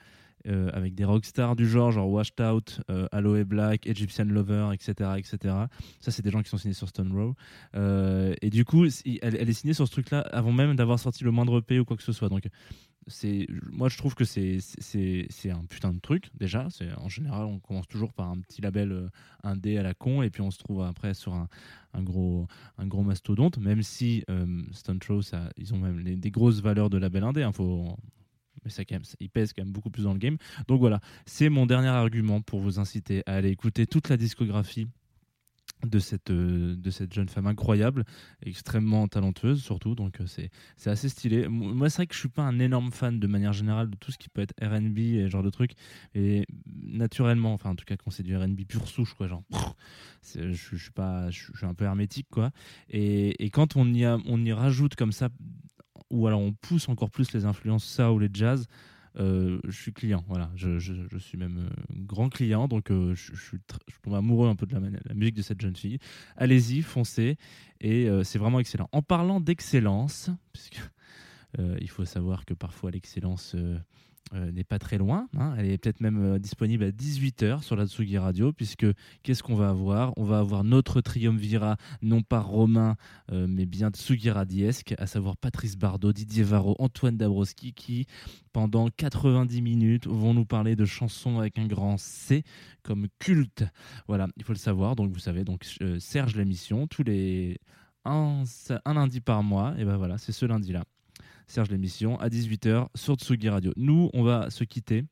euh, 0.45 0.69
avec 0.71 0.95
des 0.95 1.03
rockstars 1.03 1.55
du 1.55 1.67
genre, 1.67 1.91
genre 1.91 2.09
Washed 2.09 2.39
Out, 2.39 2.79
euh, 2.89 3.07
Aloe 3.11 3.43
Black, 3.43 3.85
Egyptian 3.87 4.25
Lover, 4.25 4.69
etc. 4.73 5.11
etc. 5.17 5.55
Ça, 5.99 6.11
c'est 6.11 6.21
des 6.21 6.29
gens 6.29 6.41
qui 6.41 6.49
sont 6.49 6.57
signés 6.57 6.73
sur 6.73 6.87
Stone 6.87 7.11
Row. 7.11 7.35
Euh, 7.75 8.33
et 8.41 8.49
du 8.49 8.63
coup, 8.63 8.85
elle, 9.21 9.35
est 9.35 9.53
signée 9.53 9.73
sur 9.73 9.87
ce 9.87 9.91
truc-là 9.91 10.21
avant 10.31 10.53
même 10.53 10.75
d'avoir 10.75 10.99
sorti 10.99 11.23
le 11.23 11.31
moindre 11.31 11.57
EP 11.59 11.79
ou 11.79 11.85
quoi 11.85 11.97
que 11.97 12.03
ce 12.03 12.13
soit. 12.13 12.29
Donc, 12.29 12.47
moi, 13.71 13.89
je 13.89 13.97
trouve 13.97 14.15
que 14.15 14.25
c'est, 14.25 14.59
un 15.49 15.65
putain 15.65 15.91
de 15.91 15.99
truc, 15.99 16.29
déjà. 16.35 16.67
En 16.97 17.09
général, 17.09 17.45
on 17.45 17.59
commence 17.59 17.87
toujours 17.87 18.13
par 18.13 18.29
un 18.29 18.39
petit 18.39 18.61
label 18.61 19.09
indé 19.43 19.77
à 19.77 19.83
la 19.83 19.93
con, 19.93 20.21
et 20.21 20.29
puis 20.29 20.41
on 20.41 20.51
se 20.51 20.59
trouve 20.59 20.83
après 20.83 21.13
sur 21.13 21.33
un, 21.33 21.47
gros, 22.03 22.47
mastodonte, 22.77 23.57
même 23.57 23.81
si 23.81 24.23
Stone 24.71 24.99
ça, 25.23 25.49
ils 25.57 25.73
ont 25.73 25.79
même 25.79 26.03
des 26.03 26.31
grosses 26.31 26.61
valeurs 26.61 26.89
de 26.89 26.97
label 26.97 27.23
indé. 27.23 27.43
hein, 27.43 27.51
mais 28.63 28.69
ça, 28.69 28.85
quand 28.85 28.95
même, 28.95 29.03
ils 29.19 29.29
pèsent 29.29 29.53
quand 29.53 29.63
même 29.63 29.73
beaucoup 29.73 29.89
plus 29.89 30.03
dans 30.03 30.13
le 30.13 30.19
game. 30.19 30.37
Donc 30.67 30.79
voilà, 30.79 30.99
c'est 31.25 31.49
mon 31.49 31.65
dernier 31.65 31.87
argument 31.87 32.41
pour 32.41 32.59
vous 32.59 32.79
inciter 32.79 33.23
à 33.25 33.35
aller 33.35 33.49
écouter 33.49 33.87
toute 33.87 34.09
la 34.09 34.17
discographie 34.17 34.87
de 35.85 35.99
cette, 35.99 36.31
euh, 36.31 36.75
de 36.75 36.89
cette 36.89 37.13
jeune 37.13 37.29
femme 37.29 37.45
incroyable, 37.45 38.03
extrêmement 38.43 39.07
talentueuse 39.07 39.61
surtout, 39.61 39.95
donc 39.95 40.19
euh, 40.21 40.25
c'est 40.25 40.89
assez 40.89 41.09
stylé. 41.09 41.47
Moi, 41.47 41.89
c'est 41.89 41.97
vrai 41.97 42.07
que 42.07 42.15
je 42.15 42.19
suis 42.19 42.29
pas 42.29 42.43
un 42.43 42.59
énorme 42.59 42.91
fan 42.91 43.19
de 43.19 43.27
manière 43.27 43.53
générale 43.53 43.89
de 43.89 43.95
tout 43.95 44.11
ce 44.11 44.17
qui 44.17 44.29
peut 44.29 44.41
être 44.41 44.53
R&B 44.61 44.97
et 44.97 45.23
ce 45.25 45.29
genre 45.29 45.43
de 45.43 45.49
trucs, 45.49 45.73
et 46.15 46.45
naturellement, 46.65 47.53
enfin 47.53 47.69
en 47.69 47.75
tout 47.75 47.85
cas 47.85 47.95
quand 47.95 48.09
c'est 48.09 48.23
du 48.23 48.35
R&B 48.35 48.61
pure 48.67 48.87
souche, 48.87 49.13
quoi, 49.13 49.27
genre, 49.27 49.43
je, 50.35 50.51
suis 50.53 50.91
pas, 50.91 51.29
je 51.29 51.51
suis 51.55 51.65
un 51.65 51.73
peu 51.73 51.85
hermétique, 51.85 52.27
quoi. 52.31 52.51
Et, 52.89 53.43
et 53.43 53.49
quand 53.49 53.75
on 53.75 53.93
y, 53.93 54.03
a, 54.03 54.17
on 54.25 54.43
y 54.43 54.53
rajoute 54.53 54.95
comme 54.95 55.11
ça, 55.11 55.29
ou 56.09 56.27
alors 56.27 56.39
on 56.39 56.53
pousse 56.53 56.89
encore 56.89 57.09
plus 57.09 57.31
les 57.33 57.45
influences 57.45 57.85
soul 57.85 58.23
et 58.23 58.29
jazz, 58.33 58.67
euh, 59.19 59.59
je 59.63 59.71
suis 59.71 59.93
client, 59.93 60.23
voilà. 60.27 60.51
Je, 60.55 60.77
suis 61.17 61.37
même 61.37 61.57
euh, 61.57 61.93
grand 61.95 62.29
client, 62.29 62.67
donc 62.67 62.91
euh, 62.91 63.15
je, 63.15 63.35
suis 63.35 63.57
tombe 64.03 64.13
amoureux 64.13 64.47
un 64.47 64.55
peu 64.55 64.65
de 64.65 64.75
la, 64.75 64.79
la 64.79 65.13
musique 65.15 65.35
de 65.35 65.41
cette 65.41 65.59
jeune 65.59 65.75
fille. 65.75 65.97
Allez-y, 66.35 66.81
foncez, 66.81 67.37
et 67.81 68.07
c'est 68.23 68.39
vraiment 68.39 68.59
excellent. 68.59 68.89
En 68.91 69.01
parlant 69.01 69.39
d'excellence, 69.39 70.29
puisque 70.53 70.79
il 71.79 71.89
faut 71.89 72.05
savoir 72.05 72.45
que 72.45 72.53
parfois 72.53 72.91
l'excellence 72.91 73.55
euh, 74.33 74.51
n'est 74.51 74.63
pas 74.63 74.77
très 74.77 74.97
loin, 74.97 75.29
hein. 75.37 75.53
elle 75.57 75.67
est 75.67 75.77
peut-être 75.77 76.01
même 76.01 76.21
euh, 76.21 76.39
disponible 76.39 76.83
à 76.83 76.91
18h 76.91 77.61
sur 77.61 77.77
la 77.77 77.87
Tsugi 77.87 78.17
Radio, 78.17 78.51
puisque 78.51 78.85
qu'est-ce 79.23 79.41
qu'on 79.41 79.55
va 79.55 79.69
avoir? 79.69 80.13
On 80.17 80.25
va 80.25 80.39
avoir 80.39 80.65
notre 80.65 80.99
triumvirat, 80.99 81.77
non 82.01 82.21
pas 82.21 82.41
romain, 82.41 82.97
euh, 83.31 83.47
mais 83.47 83.65
bien 83.65 83.89
Tsugi 83.89 84.29
Radiesque, 84.29 84.95
à 84.97 85.07
savoir 85.07 85.37
Patrice 85.37 85.77
Bardot, 85.77 86.11
Didier 86.11 86.43
Varro, 86.43 86.75
Antoine 86.79 87.15
Dabrowski, 87.15 87.73
qui 87.73 88.05
pendant 88.51 88.89
90 88.89 89.61
minutes 89.61 90.07
vont 90.07 90.33
nous 90.33 90.45
parler 90.45 90.75
de 90.75 90.83
chansons 90.83 91.39
avec 91.39 91.57
un 91.57 91.67
grand 91.67 91.97
C 91.97 92.43
comme 92.83 93.07
culte. 93.19 93.63
Voilà, 94.07 94.27
il 94.35 94.43
faut 94.43 94.53
le 94.53 94.57
savoir. 94.57 94.97
Donc 94.97 95.11
vous 95.11 95.19
savez, 95.19 95.45
donc 95.45 95.65
Serge 95.99 96.35
l'émission 96.35 96.87
tous 96.87 97.03
les 97.03 97.59
un, 98.03 98.43
un 98.85 98.93
lundi 98.93 99.21
par 99.21 99.43
mois. 99.43 99.73
Et 99.77 99.85
ben 99.85 99.97
voilà, 99.97 100.17
c'est 100.17 100.31
ce 100.31 100.45
lundi-là. 100.45 100.83
Serge 101.47 101.69
l'émission 101.69 102.19
à 102.19 102.27
18h 102.27 102.87
sur 102.93 103.15
Tsugi 103.15 103.47
Radio. 103.47 103.71
Nous, 103.77 104.09
on 104.13 104.21
va 104.21 104.49
se 104.49 104.65
quitter. 104.65 105.05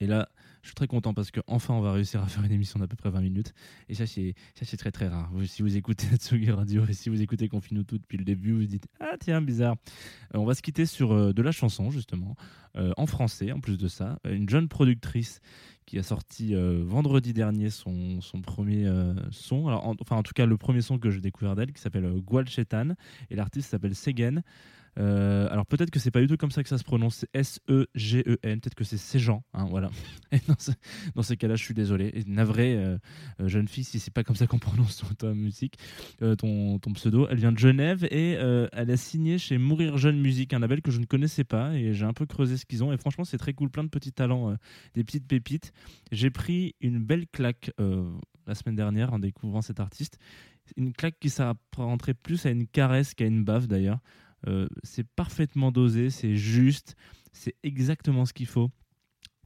Et 0.00 0.06
là, 0.06 0.28
je 0.62 0.68
suis 0.68 0.74
très 0.74 0.86
content 0.86 1.12
parce 1.12 1.30
qu'enfin, 1.30 1.74
on 1.74 1.82
va 1.82 1.92
réussir 1.92 2.22
à 2.22 2.26
faire 2.26 2.42
une 2.42 2.50
émission 2.50 2.80
d'à 2.80 2.86
peu 2.86 2.96
près 2.96 3.10
20 3.10 3.20
minutes. 3.20 3.52
Et 3.90 3.94
ça, 3.94 4.06
c'est 4.06 4.34
très 4.78 4.90
très 4.90 5.06
rare. 5.06 5.30
Si 5.44 5.60
vous 5.60 5.76
écoutez 5.76 6.06
Tsugi 6.16 6.50
Radio 6.50 6.86
et 6.88 6.94
si 6.94 7.10
vous 7.10 7.20
écoutez 7.20 7.48
Confine-nous 7.48 7.84
tout 7.84 7.98
depuis 7.98 8.16
le 8.16 8.24
début, 8.24 8.52
vous 8.52 8.60
vous 8.60 8.66
dites 8.66 8.86
Ah, 9.00 9.16
tiens, 9.20 9.42
bizarre. 9.42 9.76
Euh, 10.34 10.38
on 10.38 10.46
va 10.46 10.54
se 10.54 10.62
quitter 10.62 10.86
sur 10.86 11.12
euh, 11.12 11.34
de 11.34 11.42
la 11.42 11.52
chanson, 11.52 11.90
justement, 11.90 12.36
euh, 12.76 12.92
en 12.96 13.06
français, 13.06 13.52
en 13.52 13.60
plus 13.60 13.76
de 13.76 13.86
ça. 13.86 14.18
Une 14.24 14.48
jeune 14.48 14.68
productrice 14.68 15.40
qui 15.84 15.98
a 15.98 16.02
sorti 16.02 16.54
vendredi 16.54 17.34
dernier 17.34 17.68
son, 17.68 18.22
son 18.22 18.40
premier 18.40 18.90
son. 19.30 19.66
Enfin, 20.00 20.16
en 20.16 20.22
tout 20.22 20.32
cas, 20.32 20.46
le 20.46 20.56
premier 20.56 20.80
son 20.80 20.98
que 20.98 21.10
j'ai 21.10 21.20
découvert 21.20 21.54
d'elle, 21.54 21.74
qui 21.74 21.82
s'appelle 21.82 22.10
Gwal 22.22 22.48
Chetan. 22.48 22.94
Et 23.28 23.36
l'artiste 23.36 23.70
s'appelle 23.70 23.94
Segen. 23.94 24.42
Euh, 24.98 25.48
alors 25.50 25.66
peut-être 25.66 25.90
que 25.90 25.98
c'est 25.98 26.10
pas 26.10 26.20
du 26.20 26.26
tout 26.26 26.36
comme 26.36 26.50
ça 26.50 26.62
que 26.62 26.68
ça 26.68 26.78
se 26.78 26.84
prononce, 26.84 27.16
c'est 27.16 27.28
S-E-G-E-N, 27.34 28.60
peut-être 28.60 28.74
que 28.74 28.84
c'est 28.84 28.96
Séjean, 28.96 29.42
hein, 29.52 29.66
voilà. 29.68 29.90
Dans, 30.48 30.54
ce- 30.58 30.70
dans 31.14 31.22
ces 31.22 31.36
cas-là, 31.36 31.54
je 31.56 31.62
suis 31.62 31.74
désolé. 31.74 32.10
Et 32.14 32.24
navré, 32.26 32.76
euh, 32.76 32.98
euh, 33.40 33.48
jeune 33.48 33.68
fille, 33.68 33.84
si 33.84 33.98
c'est 33.98 34.12
pas 34.12 34.24
comme 34.24 34.36
ça 34.36 34.46
qu'on 34.46 34.58
prononce 34.58 35.02
ton, 35.18 35.34
musique, 35.34 35.78
ton, 36.38 36.78
ton 36.78 36.92
pseudo. 36.92 37.26
Elle 37.30 37.38
vient 37.38 37.52
de 37.52 37.58
Genève 37.58 38.04
et 38.10 38.32
elle 38.32 38.90
a 38.90 38.96
signé 38.96 39.38
chez 39.38 39.58
Mourir 39.58 39.96
Jeune 39.98 40.20
Musique, 40.20 40.52
un 40.52 40.58
label 40.58 40.82
que 40.82 40.90
je 40.90 40.98
ne 41.00 41.06
connaissais 41.06 41.44
pas 41.44 41.74
et 41.74 41.92
j'ai 41.94 42.04
un 42.04 42.12
peu 42.12 42.26
creusé 42.26 42.56
ce 42.56 42.64
qu'ils 42.66 42.82
ont. 42.84 42.92
Et 42.92 42.96
franchement, 42.96 43.24
c'est 43.24 43.38
très 43.38 43.52
cool, 43.54 43.70
plein 43.70 43.84
de 43.84 43.88
petits 43.88 44.12
talents, 44.12 44.56
des 44.94 45.04
petites 45.04 45.26
pépites. 45.26 45.72
J'ai 46.12 46.30
pris 46.30 46.74
une 46.80 46.98
belle 46.98 47.26
claque 47.28 47.70
la 48.46 48.54
semaine 48.54 48.76
dernière 48.76 49.12
en 49.12 49.18
découvrant 49.18 49.62
cet 49.62 49.80
artiste. 49.80 50.18
Une 50.76 50.92
claque 50.92 51.18
qui 51.20 51.30
s'apparenterait 51.30 52.14
plus 52.14 52.44
à 52.46 52.50
une 52.50 52.66
caresse 52.66 53.14
qu'à 53.14 53.26
une 53.26 53.44
baffe 53.44 53.68
d'ailleurs. 53.68 53.98
Euh, 54.46 54.68
c'est 54.82 55.06
parfaitement 55.06 55.72
dosé, 55.72 56.10
c'est 56.10 56.36
juste, 56.36 56.96
c'est 57.32 57.54
exactement 57.62 58.24
ce 58.24 58.32
qu'il 58.32 58.46
faut. 58.46 58.70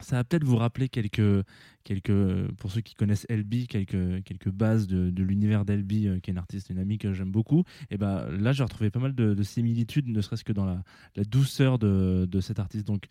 Ça 0.01 0.15
va 0.15 0.23
peut-être 0.23 0.45
vous 0.45 0.55
rappeler 0.55 0.87
quelques, 0.87 1.45
quelques, 1.83 2.51
pour 2.57 2.71
ceux 2.71 2.79
qui 2.81 2.95
connaissent 2.95 3.25
LB, 3.29 3.67
quelques, 3.67 4.23
quelques 4.23 4.49
bases 4.49 4.87
de, 4.87 5.09
de 5.09 5.23
l'univers 5.23 5.65
d'LB, 5.65 5.91
euh, 6.05 6.19
qui 6.19 6.29
est 6.29 6.33
une 6.33 6.37
artiste, 6.37 6.69
une 6.69 6.79
amie 6.79 6.97
que 6.97 7.13
j'aime 7.13 7.31
beaucoup. 7.31 7.63
Et 7.89 7.97
ben 7.97 8.29
là, 8.31 8.53
j'ai 8.53 8.63
retrouvé 8.63 8.89
pas 8.91 8.99
mal 8.99 9.13
de, 9.13 9.33
de 9.33 9.43
similitudes, 9.43 10.07
ne 10.07 10.21
serait-ce 10.21 10.45
que 10.45 10.53
dans 10.53 10.65
la, 10.65 10.83
la 11.15 11.23
douceur 11.25 11.79
de, 11.79 12.25
de 12.29 12.39
cet 12.39 12.59
artiste. 12.59 12.87
Donc, 12.87 13.07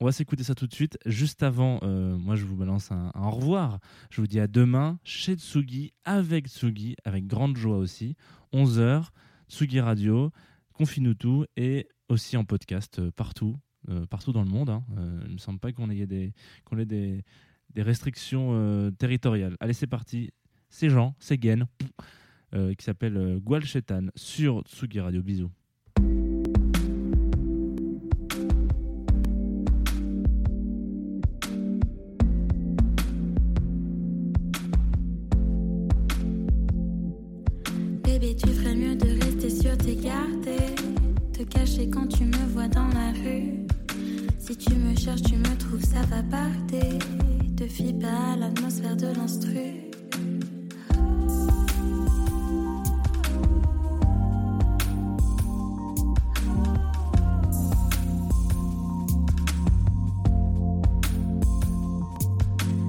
on 0.00 0.06
va 0.06 0.12
s'écouter 0.12 0.42
ça 0.42 0.56
tout 0.56 0.66
de 0.66 0.74
suite. 0.74 0.98
Juste 1.06 1.42
avant, 1.42 1.78
euh, 1.82 2.16
moi, 2.16 2.34
je 2.34 2.44
vous 2.44 2.56
balance 2.56 2.90
un, 2.90 3.12
un 3.14 3.26
au 3.26 3.30
revoir. 3.30 3.78
Je 4.10 4.20
vous 4.20 4.26
dis 4.26 4.40
à 4.40 4.48
demain 4.48 4.98
chez 5.04 5.36
Tsugi, 5.36 5.92
avec 6.04 6.48
Tsugi, 6.48 6.96
avec 7.04 7.26
grande 7.26 7.56
joie 7.56 7.78
aussi. 7.78 8.16
11h, 8.52 9.04
Tsugi 9.48 9.80
Radio, 9.80 10.32
Confine-nous 10.74 11.14
tout 11.14 11.46
et 11.56 11.88
aussi 12.08 12.36
en 12.36 12.44
podcast 12.44 12.98
euh, 12.98 13.12
partout, 13.12 13.56
euh, 13.88 14.06
partout 14.06 14.32
dans 14.32 14.42
le 14.42 14.50
monde. 14.50 14.70
hein. 14.70 14.84
Euh, 14.98 15.20
il 15.22 15.28
ne 15.28 15.32
me 15.34 15.38
semble 15.38 15.60
pas 15.60 15.72
qu'on 15.72 15.88
ait 15.88 16.06
des, 16.06 16.34
qu'on 16.64 16.78
ait 16.78 16.84
des, 16.84 17.24
restrictions 17.76 18.92
territoriales. 18.98 19.56
Allez, 19.58 19.72
c'est 19.72 19.88
parti. 19.88 20.30
C'est 20.68 20.90
Jean, 20.90 21.16
c'est 21.18 21.38
Guen, 21.38 21.66
qui 22.52 22.84
s'appelle 22.84 23.40
Gwal 23.40 23.64
Chetan 23.64 24.06
sur 24.14 24.62
Tsugi 24.62 25.00
Radio. 25.00 25.20
Bisous. 25.20 25.50
chercher 41.74 41.90
quand 41.90 42.06
tu 42.06 42.24
me 42.24 42.46
vois 42.52 42.68
dans 42.68 42.88
la 42.88 43.10
rue. 43.12 43.66
Si 44.38 44.56
tu 44.56 44.74
me 44.74 44.94
cherches, 44.96 45.22
tu 45.22 45.36
me 45.36 45.56
trouves, 45.56 45.82
ça 45.82 46.00
va 46.08 46.22
pas. 46.22 46.50
Te 47.56 47.66
fie 47.66 47.92
pas 47.92 48.32
à 48.32 48.36
l'atmosphère 48.36 48.96
de 48.96 49.06
l'instru. 49.06 49.90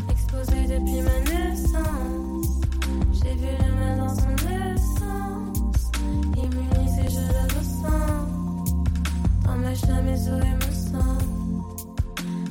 Exposé 0.10 0.68
depuis 0.68 1.02
ma 1.02 1.25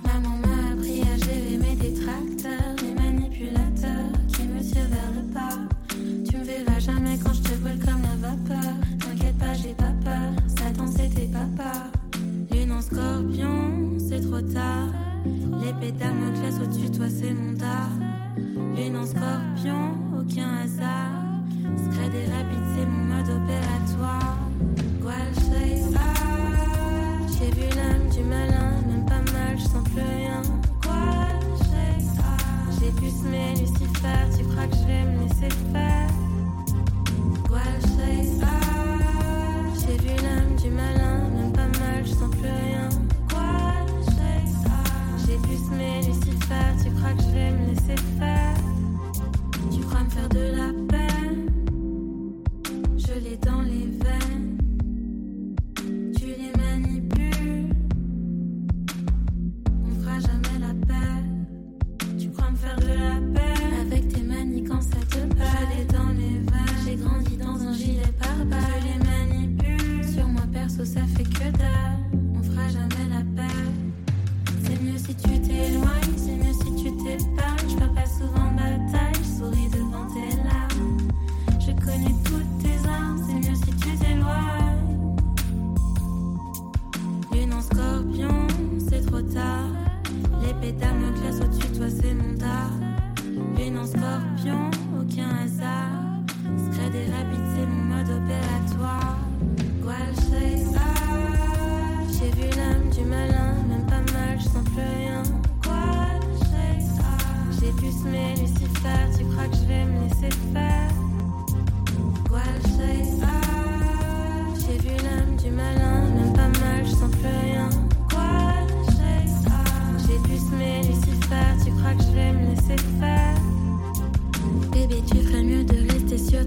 Maman 0.05 0.37
m'a 0.45 0.73
appris 0.73 1.01
à 1.01 1.17
gérer 1.17 1.57
mes 1.57 1.75
détracteurs, 1.77 2.75
mes 2.83 2.95
manipulateurs 2.95 4.13
qui 4.29 4.43
me 4.43 4.61
tirent 4.61 4.89
vers 4.91 5.13
le 5.17 5.23
bas. 5.33 5.61
Tu 5.89 6.37
me 6.37 6.45
verras 6.45 6.79
jamais 6.79 7.19
quand 7.25 7.33
je 7.33 7.41
te 7.41 7.55
vole 7.55 7.79
comme 7.79 8.03
la 8.03 8.29
vapeur. 8.29 8.75
T'inquiète 9.01 9.39
pas, 9.39 9.55
j'ai 9.55 9.73
pas 9.73 9.95
peur, 10.05 10.33
Satan 10.47 10.87
c'est 10.95 11.09
tes 11.09 11.27
papas. 11.27 11.91
Lune 12.53 12.73
en 12.73 12.83
scorpion, 12.83 13.99
c'est 13.99 14.21
trop 14.21 14.43
tard. 14.43 14.89
Les 15.63 15.73
pédales 15.73 16.17
motrices 16.17 16.61
au-dessus 16.63 16.91
de 16.91 16.97
toi, 16.99 17.07
c'est 17.09 17.33
mon 17.33 17.53
dard. 17.55 17.93
Lune 18.77 18.97
en 18.97 19.07
scorpion, 19.07 19.95
aucun 20.21 20.59
hasard. 20.65 20.84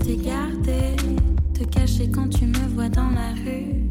t'ai 0.07 0.15
gardé, 0.15 0.95
te 1.53 1.63
cacher 1.65 2.09
quand 2.09 2.29
tu 2.29 2.45
me 2.45 2.67
vois 2.75 2.87
dans 2.87 3.09
la 3.09 3.33
rue. 3.43 3.89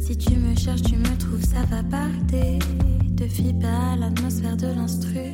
Si 0.00 0.16
tu 0.16 0.34
me 0.36 0.56
cherches, 0.56 0.82
tu 0.82 0.96
me 0.96 1.16
trouves, 1.18 1.44
ça 1.44 1.62
va 1.70 1.82
partir. 1.84 2.58
Te 3.16 3.28
fie 3.28 3.54
pas 3.54 3.92
à 3.92 3.96
l'atmosphère 3.96 4.56
de 4.56 4.66
l'instru. 4.66 5.30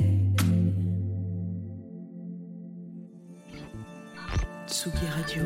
Tsugi 4.69 5.07
Radio. 5.17 5.45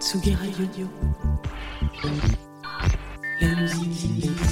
Tsugi 0.00 0.34
Radio. 0.34 0.88
La 3.40 3.54
musique. 3.56 4.51